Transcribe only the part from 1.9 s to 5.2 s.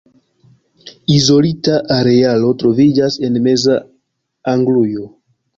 arealo troviĝas en meza Anglujo.